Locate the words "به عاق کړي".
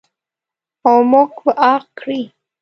1.43-2.21